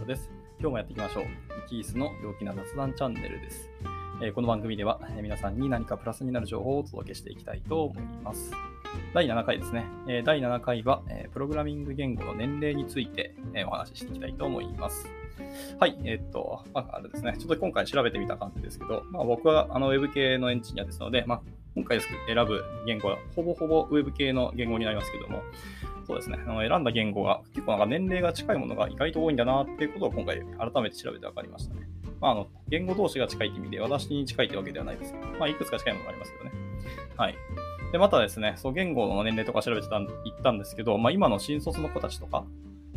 [0.00, 0.30] 原です。
[0.58, 1.24] 今日もやっていきましょう。
[1.24, 1.26] イ
[1.68, 3.68] キースの陽気な雑談チャンネルです。
[4.22, 8.50] えー、この番組では、えー、皆さんに何かプラスになる情報をお届けしていきたいと思います。
[9.12, 9.84] 第7回ですね。
[10.08, 15.06] えー、第7回は、えプログラミング言語の年齢について、えお話ししていきたいと思います。
[15.78, 17.34] はい、えっと、まあ、あれですね。
[17.38, 21.40] ちょっと今回調べてみた感じですけど、まあ、僕はあの Web 系のエンジニアですので、まあ、
[21.74, 22.08] 今回選
[22.46, 25.42] ぶ言語はほぼほぼ Web 系の言語になりますけども、
[26.10, 31.82] そうですね、あの選んだ言語が結構なんか年齢が近いものが意外と多いんだなっていうことを今回改めて調べて分かりましたね。
[32.20, 36.50] まあ、あの言語同士が近いって意味で私に近いってわけではないですけど、まあ、いくつか近いものがありますけどね。
[37.16, 37.36] はい。
[37.92, 40.10] で、またですね、そう言語の年齢とか調べてた言っ
[40.42, 42.44] たんですけど、まあ、今の新卒の子たちとか、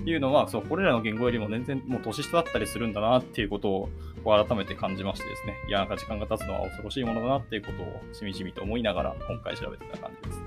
[0.02, 3.90] っていうのは、そう、これらの言語よりも全然もう年下だったりするんだなっていうことを
[4.26, 10.43] 改めて感じましてですね、いや、なんか時間が経つのは恐ろしいものだなっていうことをしみじみと思いながら今回調べてた感じです。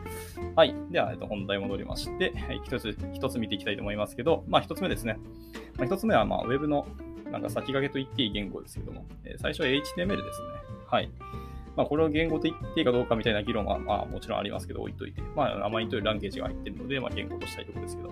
[0.55, 0.75] はい。
[0.91, 2.33] では、えっと、本題戻りまして、
[2.65, 5.19] 一つ、一つ見ていきたいと思いますけど、まあ、一つ目ですね。
[5.77, 6.87] まあ、一つ目は、まあ、ウェブの、
[7.31, 10.17] なんか先駆けと言っていい言語ですけども、えー、最初は HTML ですね。
[10.87, 11.11] はい。
[11.77, 18.11] まあ、これを言語と言っていいかどうかみたいな議論は、まあ、もちろんありますけど、置いといて、まあ、名前にというランゲージが入っているので、まあ、言語としたいところですけど、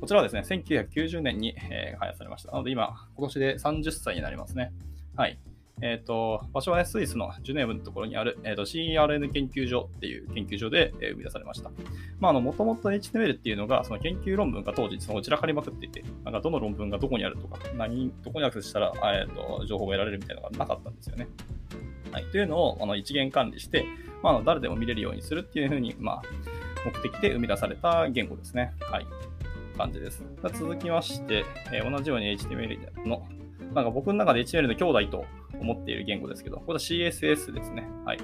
[0.00, 2.52] こちらはですね、1990年に、えー、開発されました。
[2.52, 4.72] なので、今、今年で30歳になりますね。
[5.16, 5.38] はい。
[5.82, 11.70] えっ、ー、と、場所はね、スイスのジュネーブのところにある、えーと、CRN 研究所っていう研究所で、えー、生み出されました。
[12.18, 21.28] まあ、あの、もともと HTML っていうのが、その研究論文が当時、その散らかりまくっていて、なんかどの論文がどこにあるとか、何、どこにアクセスしたら、えっ、ー、と、情報が得られるみたいなのがなかったんですよね。
[22.10, 22.24] はい。
[22.24, 23.84] というのを、あの、一元管理して、
[24.22, 26.22] まあ、誰でも見れるようにするっていうふうに、まあ、
[26.86, 28.72] 目的で生み出された言語ですね。
[28.80, 29.06] はい。
[29.76, 30.24] 感じです。
[30.54, 33.26] 続きまして、えー、同じように HTML の、
[33.74, 35.26] なんか僕の中で HTML の兄弟と
[35.60, 37.88] 思っている言語ですけど、これは CSS ですね。
[38.04, 38.18] はい。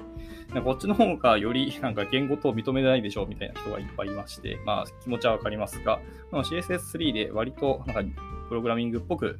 [0.63, 5.99] こっちの方がよりなんか言語と認めないでしょうみたいな人がいっぱいいまして、まあ気持ちはわかりますが、
[6.31, 9.39] CSS3 で割となんかプログラミングっぽく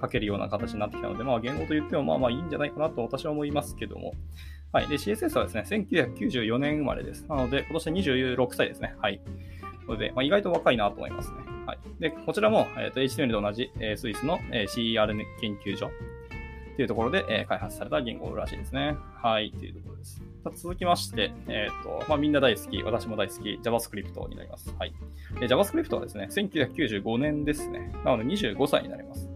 [0.00, 4.14] 書けるような形になってきたので、まあ言語と言ってもまあまあいいんじゃないかなと私は思いますけども、
[4.72, 4.88] はい。
[4.88, 7.24] で、CSS はですね、1994年生まれです。
[7.28, 8.94] なので、今年26歳ですね。
[9.00, 9.20] はい。
[9.88, 11.36] ので、まあ、意外と若いなと思いますね。
[11.66, 11.78] はい。
[11.98, 15.90] で、こちらも、えーと、HTML と同じ、えー、スイスの、えー、CER 研究所
[16.78, 18.96] というところで、えー、開発された言語らしいですね。
[19.20, 20.22] はい、というところです。
[20.54, 24.72] 続きまして、え、ー、と、まあ、みんな大好き、私も大好き、JavaScript になります。
[24.78, 24.92] はい。
[25.40, 27.92] で JavaScript はですね、1995年ですね。
[28.04, 29.28] なので25歳になります。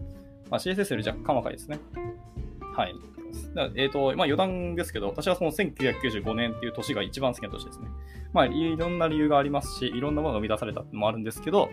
[0.49, 1.79] まあ、CSS より若干若いですね。
[2.77, 2.95] はい。
[3.75, 7.87] え、ー、と、まあ余談ですけど、私はその1995年っていう年が一番好きな年ですね。
[8.31, 11.69] まあいろんな理由がありますし、いろんなものが生み出されたのもあるんですけど、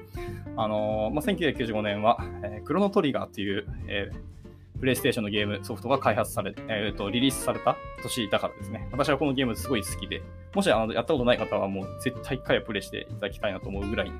[0.56, 4.39] あのー、まあ、1995年は、えー、クロノトリガーっていう、えー、
[4.80, 8.88] プレイステーションのゲームソフトが開発され、えーと、リリースされた年だからですね。
[8.91, 10.22] 私はこのゲームすごい好きで、
[10.54, 14.12] もしあのやったことない方はもう絶対一回はプレイしていただきたいなと思うぐらい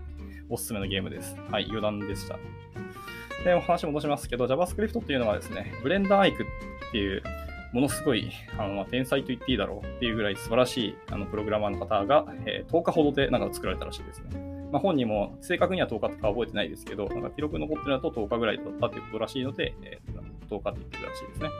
[0.51, 1.35] おすすめのゲームです。
[1.51, 2.39] はい、余談でした。
[3.45, 6.47] で、お話戻しますけど、JavaScript っていうのはですね、ブレンダーアイクっ
[6.93, 7.23] ていう、
[7.73, 14.51] ものすごい、あの、天才と言っていいだろうっていうぐらい素晴らしい、あの、プログラマーの方が、えー、10日ほどでなんか作られたらしいですね。
[14.73, 21.51] まあ、本人も正確には10日とか覚えてないですけど、なんか記録残ってるのだと10日ぐらいだったっていうことらしいので、えー、10日って言ってるらしいですね。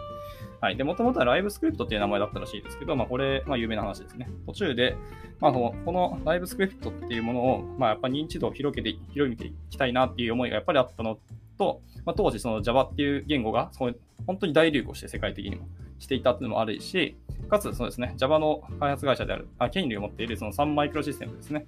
[0.61, 0.77] はい。
[0.77, 4.29] で、もともとはライブスクリプトっていう名前だったらしいですけど、まあ、これ、まあ、有名な話ですね。
[4.47, 4.97] 途中で、
[5.41, 11.19] まあ、このライブスクリプトっていうものを、まあ、やっぱ認知度を広げて、広めていきたいなっていう思いがやっぱりあったの
[11.61, 13.91] と、まあ、当時その Java っていう言語がそ
[14.27, 17.19] 本当に大流行して世界的にもしていたっていうのもあるし、
[17.51, 21.67] かつそうですね、Java の開発会社である、あ権利を持っているそのサンマイクロシステムですね、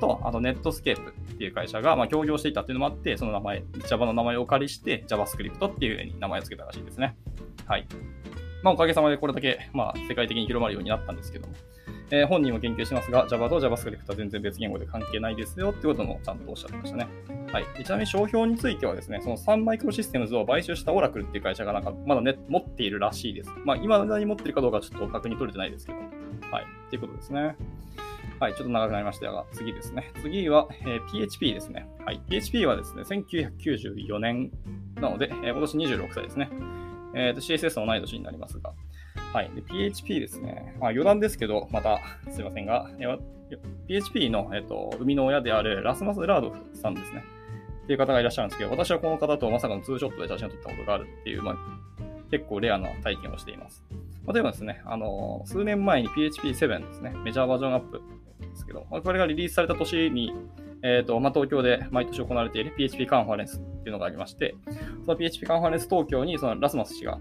[0.00, 7.16] と、あとネットスケープっていう会社がまあ協業していたっていうのもあって、その名前、Java の名前をお借りして JavaScript っていうふうに名前を付けたらしいですね。
[7.66, 7.86] はい。
[8.64, 11.54] まあ、おかげさまでこれだけ、まあ、世界的に広まるようになったんですけども、
[12.10, 17.08] えー、本人も研究しますが、Java と JavaScript は全然別言語で関係ないですよってこともちゃんとおっしゃってましたね。
[17.52, 17.64] はい。
[17.84, 23.50] ちなみに商標についてはですね、そのサンマイクロシステムズを買収したオラクルっていう会社がなんかまだね、持っているらしいです。
[23.64, 25.98] まあ、今何持ってるかどうかちょっと確認取れてないですけど。
[26.50, 26.64] はい。
[26.86, 27.56] っていうことですね。
[28.40, 30.12] はい、ちょっと長くなりましたが、次ですね。
[30.22, 31.88] 次は、えー、PHP ですね。
[32.04, 32.20] はい。
[32.28, 34.52] PHP はですね、1994年
[34.94, 36.48] なので、えー、今年26歳ですね。
[37.14, 38.72] えーと、CSS の同い年になりますが、
[39.32, 39.50] はい。
[39.54, 40.74] で、PHP ですね。
[40.80, 42.90] まあ、余談ですけど、また、すいませんが、
[43.86, 47.24] PHP の、えっと、生みの親であるラスマス・ラードさんですね。
[47.84, 51.56] っていう方がいらっしゃるんですけど、私はこの方とまさかのツーショットで写真を撮ったことがあるっていう、まあ、
[52.30, 53.82] 結構レアな体験をしています。
[54.30, 58.02] 例えばですね、あの、数年前に PHP7 ですね、メジャーバージョンアップ
[58.40, 60.34] ですけど、これがリリースされた年に、
[60.82, 64.54] えっ、ー、と、まあ、東京で毎年行われている PHP カンファレンスっていうのがありまして、
[65.04, 67.18] その PHP カンファレンス東京にそのラスマス氏が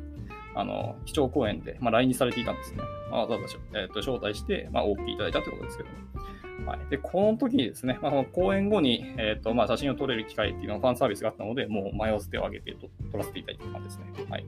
[0.57, 2.80] あの、基調講演で、まあ、来日されていたんですね。
[3.12, 6.71] まあ、わざわざ、えー、と招待して、まあ、お聞きいただいたということですけども。
[6.71, 12.75] はい、で、この時にですね、まあ、の講演後に、えっ、ー、と、まあ、写真を撮れる機会っていうのはファンサービスがあったので、もう迷わず手を挙げて
[13.12, 14.06] 撮らせていただいた感じですね。
[14.30, 14.45] はい。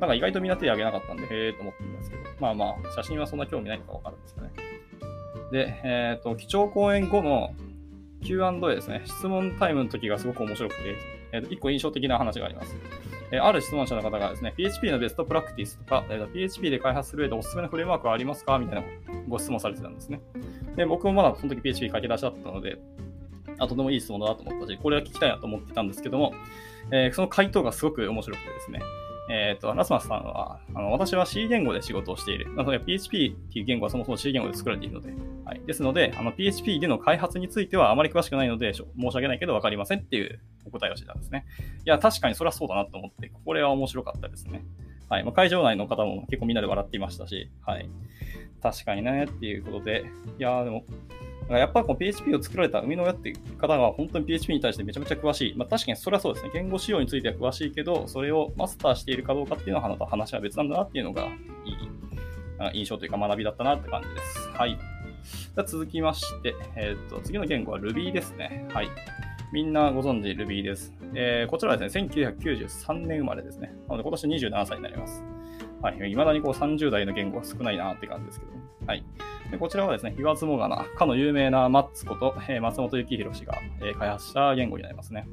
[0.00, 4.50] なんか意外とみんな手を挙げなかったんで、へえと思ってるんですけど、まあまあ、写真はそんな興味ないのかわかるんですかね。
[5.52, 7.54] で、えっ、ー、と、基調講演後の
[8.22, 10.96] Q&A ですね、質問タイムの時がすごく面白くて、
[11.32, 12.74] えー、と1個印象的な話があります。
[13.32, 18.84] えある質問者の方がですね、PHP のベストプラクティスとか、えー、PHP で開発する上でおすすめのフレームワークはありますかみたいな
[19.26, 20.20] ご質問されてたんですね。
[20.76, 22.78] で、僕もまだその時 PHP 書き出しだったので、
[23.58, 26.34] あ、とてもいい質問だなと思ったし、これは聞きたいなと思ってたんですけども、
[26.90, 28.82] えー、その回答がすごく面白くてですね、
[29.34, 32.54] えっ、ー、と、ラスマスさんは、あの私は C 言語で仕事をしている。
[32.54, 35.14] なので PHP っていう言語はそもそも C 言語で作られているので、
[35.46, 35.62] はい。
[35.66, 41.46] ですので、あの PHP での開発についてはあまり詳しくないので、申し訳ないけど分かりませんっていうお答えをしてたんですね。
[41.86, 44.66] いや、確かにそれはそうだなと思って、これは面白かったですね。
[45.08, 45.24] はい。
[45.24, 47.88] まあ、会場内の方も結構みんなで笑っていましたし、はい。
[48.62, 50.04] 確かにね、っていうことで、
[50.38, 50.84] いやでも、
[51.48, 55.54] やっぱりこの PHP を作られた生みの親っていう方が本当に PHP に対してめちゃめちゃ詳しい。
[55.56, 56.50] まあ、確かにそれはそうですね。
[56.54, 61.26] 言語仕様については詳しいけど、それをマスターしているかどうかっていうのは話は別なんだなっていうのが
[61.64, 64.48] いい印象というか学びだったなって感じです。
[64.50, 64.78] はい。
[65.54, 68.66] じゃ続きまして、えー、っと、次の言語は Ruby ですね。
[68.72, 68.88] はい。
[69.52, 70.92] みんなご存知 Ruby です。
[71.14, 73.74] えー、こちらはですね、1993年生まれですね。
[73.88, 75.22] なので今年27歳になります。
[75.82, 75.94] はい。
[75.96, 78.52] 未だにこう30代の言語が少ないなって感じですけど。
[78.86, 79.04] はい。
[79.52, 85.28] でこちらはですね、言わずもがな、かの有名なマッツこと、えー、松本幸宏氏が、えー、開発した言語になりますね。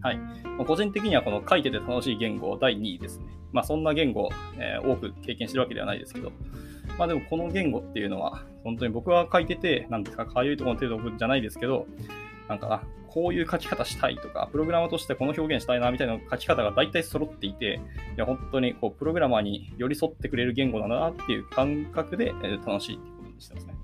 [0.00, 0.18] はい。
[0.66, 3.26] 個人的にはこの書いてて楽しい言語第2位ですね。
[3.52, 6.32] まあそんな言語、えー、多く経験してるわけではないですけど、
[6.98, 11.86] まあでもこの言語っていうのは、本当に僕は書いてて、なんですか、かゆいところの程度じゃないですけど、
[12.48, 17.80] なんか、こういう書き方したいとか、プログラマーとしてこの表現したいなみたいな書き方が大体揃っていて、
[18.16, 22.32] いや、本当にこう、プログラマーに寄り添ってくれる言語なんだなっていう感覚で、
[22.66, 22.98] 楽しい
[23.44, 23.74] してますね。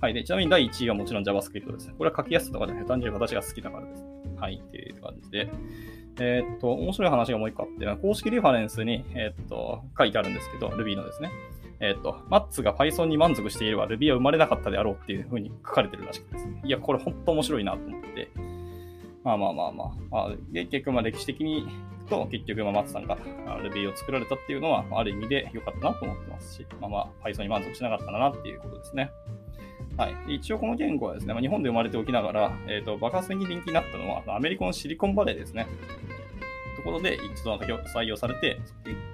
[0.00, 0.14] はい。
[0.14, 1.94] で、ちなみに第1位はもちろん JavaScript ですね。
[1.96, 4.04] これは書きやすさとかじゃなくて、単純に私が好きだからです。
[4.36, 4.62] はい。
[4.64, 5.50] っていう感じで。
[6.20, 11.30] えー、っと、面白い話がもう一個あって、公式リファレンスに、えー、っと、書いてあるんですけど、Ruby のですね。
[11.80, 16.62] えっ、と、マッツが Python に満足していれば Ruby は生まれなかったであろうっていう風に書かれてるらしくてですね。
[16.64, 18.30] いや、これ本当面白いなと思って、
[19.24, 21.66] まあまあまあまあ、まあ、結局、まあ歴史的に
[22.12, 29.10] と、結局、まあ、マッツさんが Ruby を作られたっていうのは、ある意味で良かったなと思ってますし、まあまあ、Python に満足しなかったなっていうことですね。
[29.96, 30.34] はい。
[30.36, 35.66] 一応この言語はですね、まあ、日本で生まれておきながら、えっ、ー、と、爆発的に人気になったのは、アメリカのシリコンバレーですね。
[36.76, 38.60] ところで一度採用されて、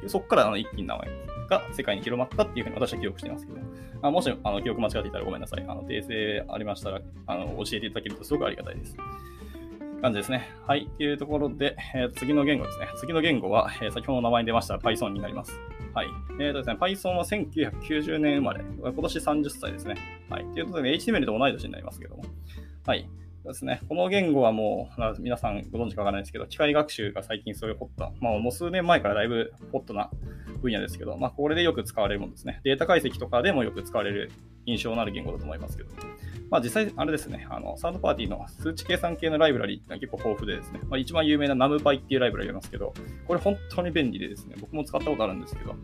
[0.06, 1.08] そこからあの一気に名前
[1.50, 3.58] が世界に広まったっていうふうに私は記憶していますけど、
[4.00, 5.64] あもしあの記憶間違っていたらごめんなさい。
[5.68, 8.96] あの訂正ありましたらあの教えていただけるとすごくありがたいです。
[10.00, 10.48] 感じですね。
[10.66, 10.86] はい。
[10.96, 12.88] というところで、えー、次の言語ですね。
[12.96, 15.52] 次の言語は、えー、先ほど名前に出ました Python になります。
[15.94, 16.06] はい。
[16.40, 18.64] えーとですね、Python は1990年生まれ。
[18.80, 19.96] 今年30歳ですね。
[20.30, 20.44] はい。
[20.54, 22.24] ということで、HTML と同い年になりますけども。
[22.86, 23.08] はい。
[23.48, 23.80] ですね。
[23.88, 30.10] この言語はもう、皆さんご存知かわからないですけど、機械学習が最近そういうホットまあもう数年前からだいぶホットな
[30.62, 32.60] 分野ですけど、まあこれでよく使われるものですね。
[32.64, 34.30] データ解析とかでもよく使われる
[34.66, 35.90] 印象のある言語だと思いますけど、
[36.50, 42.92] まあ実際あれですね、あの、サードパーティーの数値計算系のライブラリーって結構豊富でですね、まあ一番有名な NumPy っていうライブラリがありますけど、
[43.26, 45.74] これ本当に便利でですね、僕も使ったことあるんですけど、い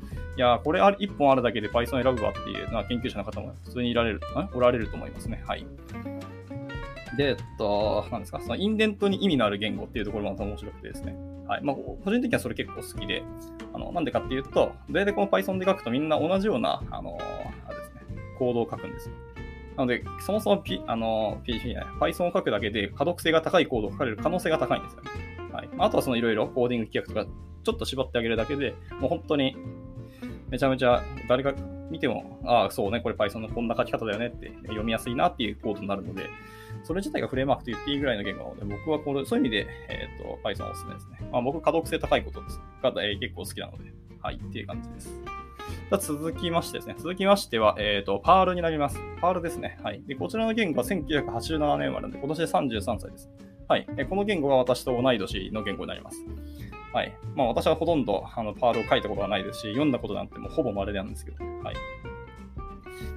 [0.40, 4.20] やこれ1本あるだけで Python 選ぶわっていうのは研究者の方も普通にいられる、
[4.54, 5.42] おられると思いますね。
[5.46, 5.66] はい。
[7.16, 11.16] で、えっと、なんですか、そのインデントに意味のある言語っていうところもまた面白くてですね。
[11.46, 11.62] はい。
[11.62, 13.22] まあ、個人的にはそれ結構好きで、
[13.72, 17.18] あの、なんでかっていうと、大体この Python で書くとみんな同じような、あの、
[17.66, 19.14] あれですね、コードを書くんですよ。
[19.76, 25.10] なので、そもそも、P、あの、PHP じゃない、Python を書くだけで可読性が高いコードを書かれる可能性が高いんですよね。
[25.52, 25.68] はい。
[25.78, 27.26] あとはそのいろいろコーディング規約とか、
[27.64, 29.56] ちょっと縛ってあげるだけで、もう本当に、
[30.50, 31.52] めちゃめちゃ誰が
[31.90, 36.28] 見ても、ああ、そうね、これ Python のこんな書き方だよねって読みやすいなっていうコードになるので、
[36.84, 41.18] それ自体がフレームワークと言っていいぐらいの言語なので、僕はこれ、そういう意味で、えっ、ー、と、Python おすすめですね。
[41.32, 45.22] まあ、僕、可読性高いことが、えー、結構好きなので、はい、っていう感じです。
[45.90, 46.94] じゃ続きましてですね。
[46.98, 48.98] 続きましては、えっ、ー、と、パールになります。
[49.20, 49.78] パールですね。
[49.82, 50.02] はい。
[50.06, 53.30] で、こちらの言語は1987年生まれなんで、今年で33歳です。
[53.66, 53.86] はい。
[54.08, 56.18] この言語が私と同い年の言語になります。
[56.92, 57.12] はい。
[57.34, 61.74] まあ私はほとんどあのパールを書いたことはないですし、読んだことなんてもうほぼ稀なんですけど、はい。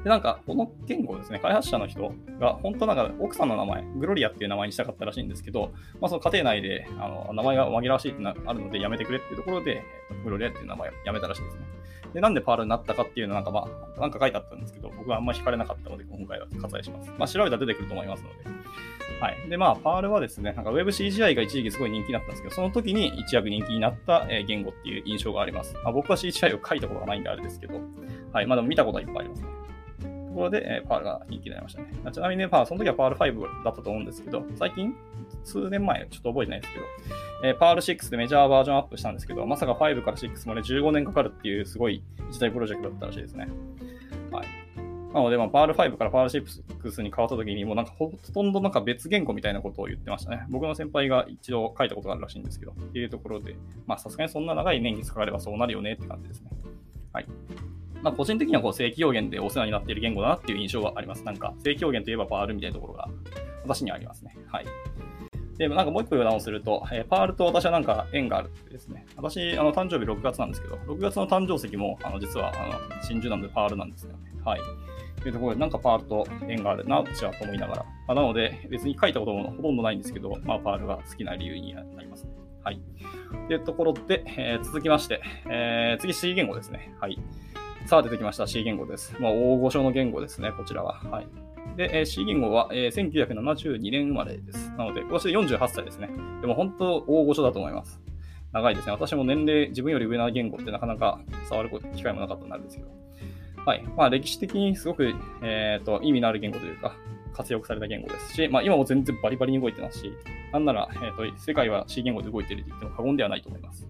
[0.07, 9.83] で、なんか、この言語ですね、開発者の人が、本当なんか、奥さんの名前、グロリアっていう名前にしたかったらしいんですけど、まあ、その家庭内で、あの、名前が紛らわしいってなあるので、やめてくれっていうところで、
[10.23, 11.61] グロリアっていう名前をやめたらしいですね。
[12.13, 17.11] で、なんでパールになったかっていうのなんかまあ、なんか書いてあったんですけど、僕はあんまり惹かれなかったので、今回は割愛します。
[17.17, 18.35] まあ、調べたら出てくると思いますので。
[19.19, 19.49] はい。
[19.49, 25.73] で、まあ、 Perl はですね、なんか WebCGI が一時期すごい人気になったんですけど、その時に一躍人気になった言語っていう印象があります。
[25.83, 27.81] まあ、僕は CGI を書いたことがないんであれですけど、
[28.31, 28.45] はい。
[28.45, 29.47] まあでも見たことはいっぱいありますね。
[30.37, 31.87] ところで、え、 Perl が人気になりましたね。
[32.11, 34.93] ちなみにね、パーその時は Perl 5だったと思うんですけど、最近、
[35.43, 36.85] 数年前、ちょっと覚えてないですけど、
[37.43, 43.47] えー、 Perl 6でメジャーバージョンアップしたんですけど、まさか5から6もね、15年かかるっていうすごい一大プロジェクトだったらしいですね。
[44.31, 44.47] はい。
[45.13, 50.45] なので、まあ、 Perl 5から Perl 6に変わった時に、もうなんかほとんどなんか別言語みたいなことを言ってましたね。
[50.49, 53.55] 僕の先輩が一度書いたことがあるらしいんですけど、っていうところで、
[53.87, 56.51] まあさすがにそんな長い年月かかればそうなるよねって感じですね。
[57.13, 57.25] はい。
[58.07, 61.25] まあ、個人的にはこう正規表現でお世話になっている言語だなっていう印象はあります。
[61.25, 63.09] なんか、正規表現といえば Perl みたいなところが
[63.63, 64.33] 私にはありますね。
[64.47, 64.65] はい。
[65.57, 69.05] で、なんかもう一個余談をすると、えー、 Perl と私はなんか縁があるってですね。
[69.17, 74.19] 私、あの、誕生日6月なんですけど、6月の誕生石も、あの、実は、あの、真珠なんでパールなんですよね。
[74.45, 74.61] はい。
[75.21, 77.83] というところで、なんかパールと縁があるな、私はと思いながら。
[77.83, 82.31] まあ、なので、別に書いたこともほとんどないんですけど、まあ、パールが好きな理由になりますね。
[82.63, 82.81] はい。
[83.47, 86.93] というところで、えー、続きまして、えー、次 C 言語ですね。
[86.99, 87.17] はい。
[87.87, 89.15] さあ出てきました C 言語です。
[89.17, 90.99] まあ、大御所の言語ですね、こちらは。
[91.09, 91.27] はい。
[91.77, 94.71] でえ、C 言語は、えー、1972年生まれです。
[94.71, 96.09] なので、今年で48歳ですね。
[96.41, 98.01] でも本当大御所だと思います。
[98.51, 98.91] 長いですね。
[98.91, 102.89] 私も年齢、自分より上な言語ってなかなか触る機会もなかったんですけど。
[103.65, 103.85] はい。
[103.95, 106.93] まあ、歴史的にすごく、えっ、ー、と、意味のある言語というか、
[107.31, 110.11] 活用された言語ですし、まあ、今も全然バリバリに動いてますし、
[110.51, 113.87] なんなら、えっ、ー、と、世界は C 言語で動いていると言っても過言ではないと思います。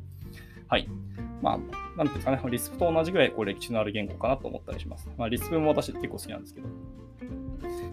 [0.67, 0.87] はい。
[1.41, 5.09] まあ、なんていうんですかね、リスプと同じぐらいこう歴史のある言語かなと思ったりします。
[5.17, 6.67] まあ、リスプも私結構好きなんですけど。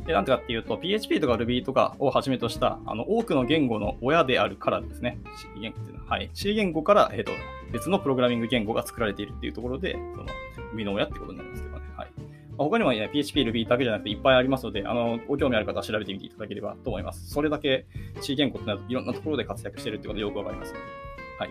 [0.06, 5.18] で、なんてかっていうと、PHP とか Ruby とかをはじめとした、あの、多くの言語の親であるからですね。
[5.54, 6.30] C 言語っていうのは、はい。
[6.34, 7.32] C 言語から、えっ、ー、と、
[7.72, 10.26] 別のプログラミング言語が作られているっていうところで、その、
[10.72, 11.82] 生みの親ってことになりますけどね。
[11.96, 12.08] はい。
[12.18, 12.24] ま
[12.58, 17.30] あ、他にも、ね、PHP、Ruby だけじゃなくていっぱいありますので、あの、ご興味ある方は調べてみていただければと思います。
[17.30, 17.86] それだけ
[18.20, 20.74] C 言語ってのはいろんなところで活躍しているってことがよくわかります、
[21.38, 21.50] はい。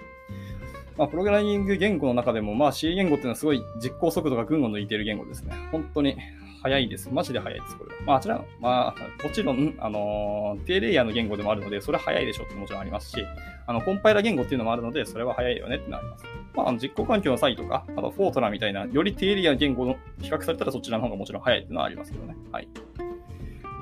[0.97, 5.53] まあ、プログラミング言語の中でも、まあ、C 言語っていうのはすごい実行速度が群を抜いている言語ですね。
[5.71, 6.17] 本当に
[6.61, 7.09] 早いです。
[7.11, 8.01] マジで早いです、これは。
[8.05, 13.17] まあ、あちら、まあ、もちろん、あの低レイヤーの言語でもあるので、それは早いでしょってもちろんありますし、
[13.65, 16.25] あの、コンパイラ言語っていうのもあるので、それは早いよねってのあります。
[16.53, 22.35] まあ、あの実行環境の際とか、あと、フォートナーみたいな、より低レイヤーの言語の比較されたらそちらの方がもちろん早いっていうのはありますけどね。
[22.51, 22.67] はい。
[22.67, 22.81] と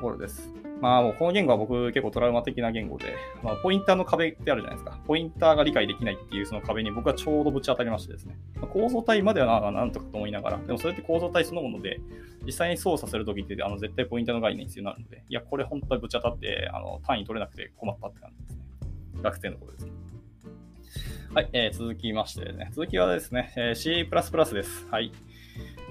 [0.01, 0.60] ころです。
[0.81, 4.99] まあ、もうこの言語は僕結構トラウマ的な言語で、まあ、ポインターの壁ってあるじゃないですか。
[5.05, 8.35] ポインターが理解できないっていうその壁に僕はちょうどぶち当たりましてですね。
[8.55, 11.99] まあ、構造体まではなんとかと思いながら、でもそれって構造体そのもので、
[12.45, 18.61] 実際に操作するときってあの絶対ポインターの概念必要になるので、いや、これ本当にぶち当たって、あの単位取れなくて困ったって感じですね。
[19.21, 19.91] 学生のことですね
[21.33, 24.87] はい、えー、続きましてね、続きはですね、えー、C++ です。
[24.91, 25.13] はい。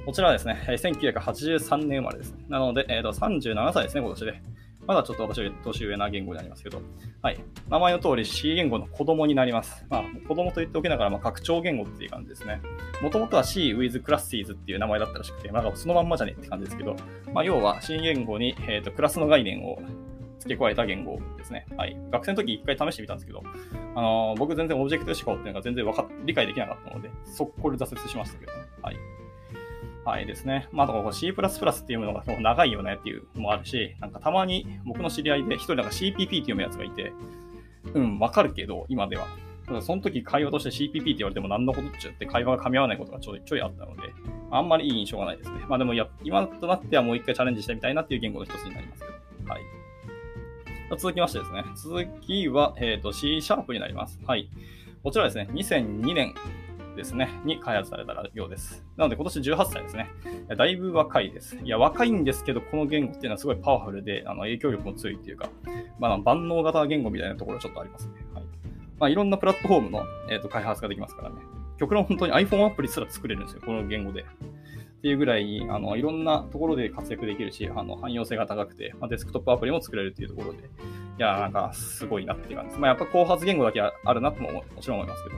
[0.04, 2.34] こちらはですね、1983年生まれです。
[2.48, 4.42] なので、えー、と37歳ですね、今年で。
[4.90, 6.82] まだちょっと私より年上な言語になりますけど、
[7.22, 7.38] はい。
[7.68, 9.86] 名前の通り C 言語の子供になります。
[9.88, 12.60] まあ、子供と言っておきながら、まあ、拡張言語っていう感じですね。
[13.00, 16.96] もともとは C with classes っていう名前だったらしくて、まあ、そのまんまじゃねって感じですけど、
[17.32, 19.80] まあ、要は C 言語に、えーと、クラスの概念を
[20.40, 21.66] 付け加えた言語ですね。
[21.76, 21.96] はい。
[22.10, 23.44] 学生の時一回試してみたんですけど、
[23.94, 28.58] あのー、僕全然オブジェクト思考っていうのが全然わか理解できなかったので、速攻で挫折しましたけどね。
[28.82, 28.96] はい。
[30.04, 30.68] はいですね。
[30.72, 31.32] まあ、だから C++ っ
[31.86, 37.12] ていうのが長いよねっていうのもあるし、なんかたまに僕の知り合いで一人なんか CPP って読むやつがいて、
[37.94, 39.26] うん、わかるけど、今では。
[39.66, 44.02] ただその時会話として CPP って言われても何のことっちゅって会話が噛み合わないことがちょいちょいあったので、
[44.50, 45.60] あんまりいい印象がないですね。
[45.68, 49.06] まあでもや、今となってはもう一回チャレンジしてみたいなっていう言語の一つになりますけ
[49.44, 49.50] ど。
[49.50, 49.62] はい。
[50.98, 51.64] 続きましてですね。
[51.76, 54.18] 続きは、えっ、ー、と C シャープになります。
[54.26, 54.48] はい。
[55.04, 56.34] こちらですね、2002年
[57.00, 58.84] ですね、に開発されたようです。
[58.96, 60.10] なので今年18歳ですね。
[60.56, 61.56] だいぶ若いです。
[61.56, 65.48] いや、若いんですけど、この言語っていうのはすごいパワフルで、あの影響力も強いっていうか、
[65.98, 68.12] まあ、万能型言語みたいなところちょっとありますね。
[68.34, 68.44] はい。
[68.98, 71.36] まあ、いろんなプラットフォームの、えーと、開発ができますからね。
[71.78, 74.22] 極論本当に iPhone アプリすら作れるんですよ、この言語で。
[74.22, 74.24] っ
[75.00, 80.62] ていうぐらい、あの、いろんなところで活躍できるし、あの、汎用性が高くて、まあ、デスクトップアプリも作れるっていうところで、い
[81.16, 82.80] や、なんか、すごいなっていう感じです。
[82.80, 85.36] まあ、やっぱ後発言語だけあるなとももちろん思いますけど。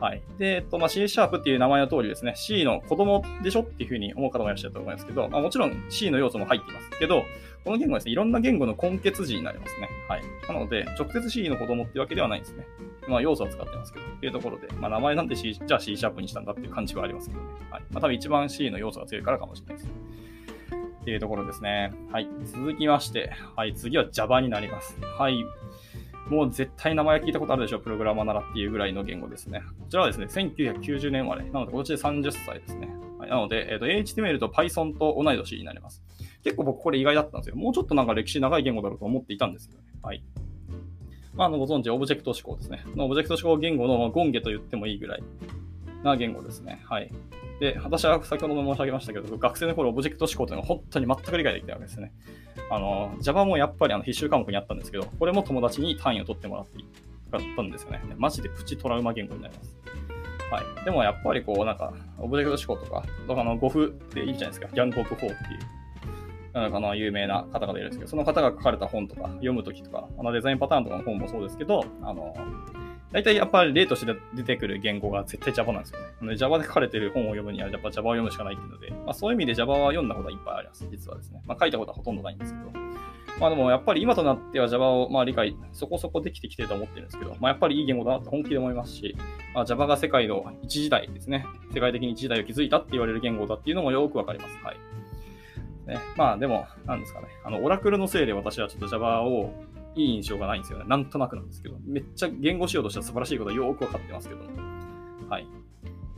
[0.00, 0.22] はい。
[0.38, 7.24] で、えっと、まあ、C シャープっていう名前の通りですね、C の子供でしょっていうふうに思う方もいらっしゃると思いますけど、まあ、もちろん C の要素も入っていますけど、
[7.64, 9.88] この言語はですね、いろんな言語の根結字になりますね。
[10.08, 10.22] はい。
[10.46, 12.66] なので、直接 C の子供っていうわけではないんですね。
[13.08, 17.46] まあ、要素は使ってますけど、っていうところで、まあ、名前なんで C、じゃあ C シャープにしたんだっていう感じはありますけどね。
[17.70, 17.82] はい。
[17.90, 19.90] まあ、多分一番 C の要素が強いからかもしれないです。
[21.00, 21.92] っていうところですね。
[22.12, 22.28] はい。
[22.44, 23.74] 続きまして、はい。
[23.74, 24.98] 次は Java になります。
[25.18, 25.42] はい。
[26.28, 29.62] もう絶対名前聞いたことあるでしょ、プログラマーならっていうぐらいの言語ですね。
[29.80, 31.44] こちらはですね、1990年生まれ。
[31.44, 32.88] なので、今年で30歳ですね。
[33.18, 36.02] はい、なので、えーと、HTML と Python と同い年になります。
[36.44, 37.56] 結構僕これ意外だったんですよ。
[37.56, 39.88] もうちょっとなんか歴史長い言語だろうと思っていたんですけどね。
[40.02, 40.22] はい。
[41.34, 42.84] まあ、あのご存知、オブジェクト思考ですね。
[42.96, 45.22] オブジェクト思考言語のゴンゲと言ってもいいぐらい
[46.02, 46.82] な言語ですね。
[46.84, 47.10] はい。
[47.60, 52.12] で、私は先ほども申し上げましたけど、学生の頃オブジェクト思考というのは本当に全く理解できないわけですね。
[52.70, 56.78] あの、Java もやっぱりあの必修科目にあったんですけど、これも友達に単位を取ってもらって
[57.30, 58.00] かったんですよね。
[58.16, 59.76] マジでプチトラウマ言語になります。
[60.50, 60.84] はい。
[60.84, 64.68] でもやっぱりこう、なんか、オブジェクト思考とか、とかのゴフっていいじゃないですか。
[64.68, 65.34] ギャンゴフ4っていう。
[66.54, 72.34] なんかの有名な方がいるんですけど、その方が書かれた本とか読むときとか、あのデザインパターンとかの本もそうですけど、あの、
[73.12, 76.36] 大体やっぱり例として出てくる言語が絶対 Java なんですよね。
[76.36, 81.42] Java で書かれてる本を読むにはやっぱ Java を読むしかないっていうので、まあ、そういう意味で Java は読んだことはいっぱいあります、実はですね。
[81.46, 82.70] まあ、書いたことはほとんどないんですけど。
[83.40, 89.16] まあでもやっぱり今となっては Java をまあ理解そこそこできてきてると思ってるんですけど、まあやっぱりいい言語だなと本気で思いますし、
[89.54, 91.46] まあ、Java が世界の一時代ですね。
[91.72, 94.56] 世界的に一時代を築いたって言われる言語だっていうのもよくわかります。
[94.64, 94.76] はい。
[95.86, 97.28] ね、まあでも、なんですかね。
[97.44, 99.52] あの、オラクルのせいで私はちょっと Java を
[99.94, 100.84] いい印象がないんですよね。
[100.86, 104.40] なんとなくなんですけど、めっちゃ言語仕様としては素晴らしいことはよくわかってますけど、
[105.28, 105.46] はい。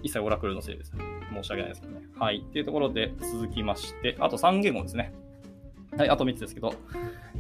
[0.03, 0.93] 一切オラクルのせいです。
[1.33, 2.03] 申し訳ないですけどね。
[2.19, 2.39] はい。
[2.39, 5.12] っていうところで続きまして、あと3言語ですね。
[5.97, 6.73] はい、あと3つですけど、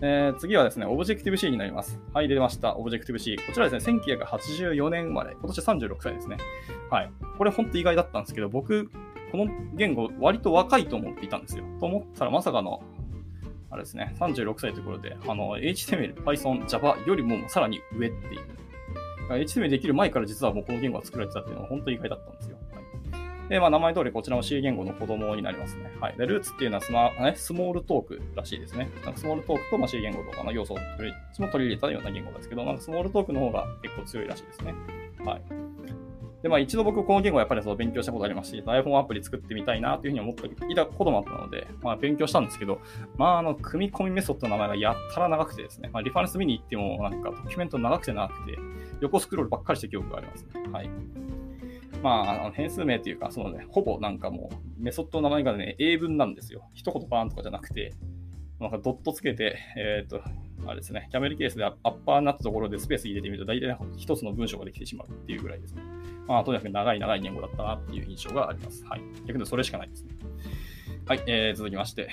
[0.02, 2.00] えー、次はですね、 Objective-C になります。
[2.12, 2.76] はい、出ました。
[2.76, 3.36] Objective-C。
[3.36, 5.32] こちらですね、1984年生まれ。
[5.34, 6.36] 今年36歳ですね。
[6.90, 7.12] はい。
[7.38, 8.90] これ本当意外だったんですけど、僕、
[9.30, 11.64] この言語、割と若いと思っていたんですよ。
[11.78, 12.82] と思ったら、まさかの、
[13.70, 18.40] あれですね、36歳ということで、あの、HTML、Python、Java よりもさらに上っていう。
[19.28, 22.56] HTML できる前から実はもうこの言語が作られてたっていうのは本当に意外だったんですよ。
[22.72, 22.80] はい
[23.50, 25.90] で、まあ、名前通りこちらも C 言語の子供になりますね。
[26.00, 26.16] はい。
[26.16, 28.88] で、ルーツっていうのはスマ、ね、スモールトークらしいですね。
[29.04, 34.74] なんかスモールトークと、ま、C 言語とかの要素を取りも取り入れたような言語ですけど、なんかスモールトークの方が結構強いらしいですね。
[35.24, 35.42] はい。
[36.42, 42.80] で、まあ一度僕この言語はやっぱりその勉強したことありますし、iPhone アプリ作ってみたいなというふうに思っていたこともあったので、まあ勉強したんですけど、
[43.16, 48.58] まああの、組み込みメソッドの名前がやったら長くてですね、まあリファレンス見に行ってもなんかドキュメント長くて長くて、
[49.00, 50.62] 横スクロールばっかりして記憶がありますね。
[50.72, 50.90] はい。
[52.02, 56.70] まあ、あの変数名というか、そのね、ほぼなんかもう、メソッドの名前がね、英文なんですよ。
[56.72, 57.92] 一言バーンとかじゃなくて、
[58.58, 60.22] なんかドットつけて、えっ、ー、と、
[60.66, 65.82] あれですね、キャメルケースでアッパーになったところでスペース入れてみると、大体一つの文章ができてしまうっていうぐらいですね。
[66.26, 68.84] まあ、とにかく長い長い言語だったなっていう印象があります。
[68.84, 69.00] はい。
[69.26, 70.14] 逆にそれしかないですね。
[71.06, 72.08] はい、えー、続きまして、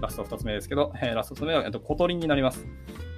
[0.00, 2.66] ラスト2つ目ですけど、えー、ラスト2つ目は、えっと、 Kotlin になります。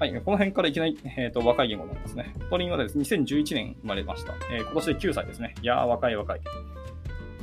[0.01, 2.35] はい、この辺からいきなり、えーと、若い言語になりますね。
[2.41, 4.35] Kotlin はですね、2011年生まれました。
[4.51, 5.55] えー、今年で9歳ですね。
[5.63, 6.41] いやー、若い若い。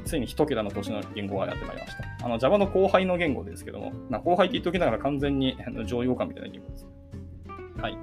[0.04, 2.26] ついに1桁の年の言語がやってまいりました。
[2.26, 6.88] あの、Java の後輩の言語ですけども、まあ、後輩って言っておきながら完全に上位互換みたいな言語です。
[7.82, 7.98] はい。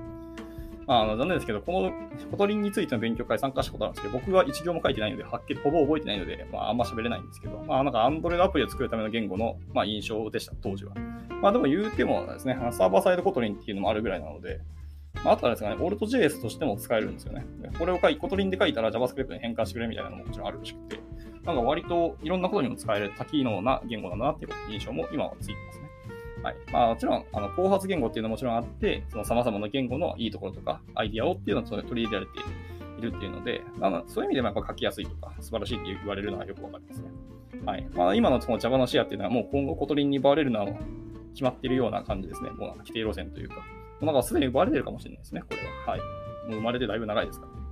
[0.86, 1.92] まあ、あの残念ですけど、この
[2.30, 10.94] Kotlin についての勉強会参加したことあるんですけど、僕は一行も書いてないので、はっきりほぼ覚えてないので、まあ、あんま喋れないんですけど、まあ、なんか Android アプリを作るための言語の、まあ、印象でした、当時は。
[11.42, 14.60] まあ、でも言うてもですね、サーバーサイド Kotlin っていうのもあるぐらいなので、
[15.24, 17.44] まあ、あとはですね、AltJS としても使えるんですよね。
[17.78, 21.00] これを書い Kotlin で書いたら JavaScript に変換してくれみたいなのももちろんあるらしくて、
[21.44, 25.85] なんか割といろんなことにも使える多機能な言語だなっていう印象も今はついてますね。
[26.42, 26.56] はい。
[26.72, 32.38] まあ、もちろん、あの、後発言語っていうのはもちろんあって、その様々な言語のいいところとか、アイディアをっていうのを取り入れられて
[32.98, 37.10] いるっていうので、まあ、そういう意味でもやっぱ書きやすいとか、素晴らしいって言われるのはよくわかりますね。
[37.64, 37.88] はい。
[37.94, 40.66] まあ、今のその Java のシェアっていうのはもう今後 Kotlin に奪われるのは
[41.32, 42.50] 決まっているような感じですね。
[42.50, 43.62] もうなんか規定路線というか、も
[44.02, 45.92] うなんかすでに奪われてるかもしれないですね、これは。
[45.92, 46.00] はい。
[46.00, 46.04] も
[46.48, 47.66] う生まれてだいぶ長いですからね。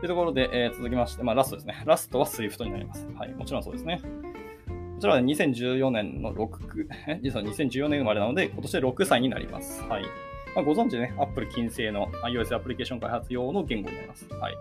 [0.00, 1.82] というところで、えー、続きまして、まあ、ラストですね。
[1.84, 3.06] ラストは Swift になります。
[3.16, 3.34] はい。
[3.34, 4.00] もちろんそうですね。
[5.00, 9.82] こちらは2014年の6、 実は2014年生まれなので、今年で6歳になります。
[9.84, 10.02] はい。
[10.54, 14.28] まあ、ご存知ね、Apple 純正の iOS アプリケーション開発用の言語になります。
[14.34, 14.54] はい。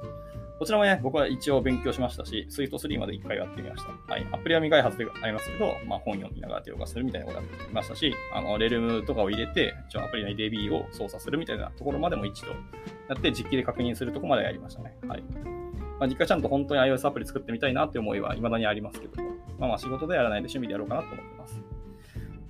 [0.57, 4.13] こちらもね、僕は一応勉強しましたし、Swift 3まで1回やってみました。
[4.13, 4.25] はい。
[4.31, 12.51] アプリは未開発でありますけど、まあ、本読みながら手動かするみたいなことやってみましたし、あの、レルムとかを入れて、一応アプリ内 DB を操作するみたいなところまでも一度
[13.09, 14.95] やって、実機で確認するところまでやりましたね。
[15.05, 15.68] はい。
[15.99, 19.21] まあ、実家ちゃんと本当に iOS アプリ作ってみたいなって思いは未だにありますけど、
[19.59, 21.61] まあまあ仕事でやらないで趣味でやろうかなと思ってます。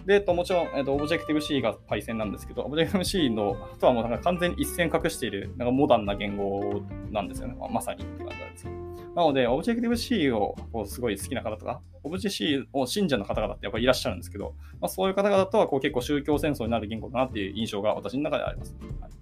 [0.06, 6.82] で、えっと、もちろん、えっと、Objective-C がパイセンなんですけど、Objective-C のとはもうなんか完全に一線隠している、なんかモダンな言語
[7.12, 7.56] なんですよね。
[7.60, 8.76] まあ、まさにって感じなんですけど。
[9.16, 18.76] なので、Objective-C をこうすごい好きな方とか、Objective-C を信者の方々ってやっぱりいらっしゃるんですけど、まあ、そういう方々とはこう結構宗教戦争になる言語だなっていう印象が私の中であります。
[19.02, 19.19] はい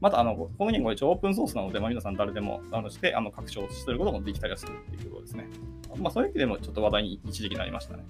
[0.00, 5.46] また、あの、この言語は一応オープンソースなので、まあ、皆さん誰でもダウンロードして、あの、拡張することもできたりはするっていうことですね。
[5.98, 8.04] まあ、そういう意味でもちょっと話題に一時期なりましたね。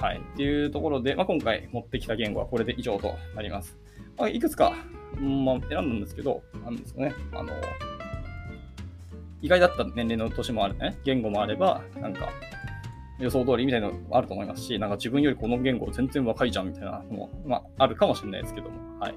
[0.00, 0.18] はい。
[0.18, 3.76] っていうところで、まあ、今回持ってきた言語はこれで以上となります。
[4.16, 4.74] まあ、いくつか、
[5.20, 7.14] まあ、選んだんですけど、なんですかね。
[7.32, 7.52] あの、
[9.42, 10.98] 意外だった年齢の年もあるね。
[11.04, 12.30] 言語もあれば、なんか、
[13.18, 19.14] 予想通りみたいなのあると思いますし、なんか自分よりこの言語全然若いじゃんみたいなのも、まあ、あるかもしれないですけども、はい。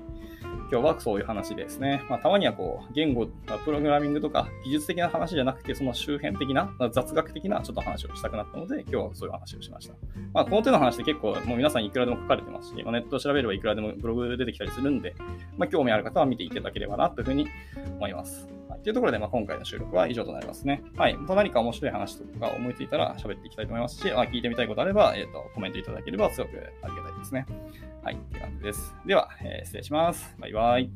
[0.72, 2.04] 今日はそういう話ですね。
[2.10, 3.26] まあ、たまにはこう、言語、
[3.66, 9.96] プログラミングとか技術的な話じゃなくて、その周辺的な、雑学的なちょっと話をしたくなったので、今日はそういう話をしました。
[10.32, 15.16] まあ、この手の話って結構もう皆さんいくらでも書かれてますし、まあ、ネット調べればいくらでもブログ出てきたりするんで、
[15.58, 17.48] まあ、興味ある方は見ていただければなというふうに
[17.98, 18.59] 思います。
[18.70, 20.84] はい、というところで、まあ、今回の収録は以上となりますね。
[20.96, 21.18] はい。
[21.18, 26.52] また何か面白い話とか思いついたら喋っていきたいと思いますし、まあ、聞いてみたいことあれば、えっ、ー、と、コメントいただければすごく
[26.84, 27.46] ありがたいですね。
[28.04, 28.16] はい。
[28.16, 28.96] って感じです。
[29.06, 30.36] では、えー、失礼します。
[30.40, 30.90] バイバイ。